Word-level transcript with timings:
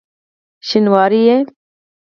شینواری 0.67 1.21
یې؟! 1.27 1.37